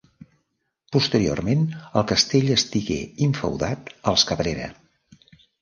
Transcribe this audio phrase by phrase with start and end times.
[0.95, 1.61] Posteriorment
[2.01, 4.71] el castell estigué infeudat als Cabrera.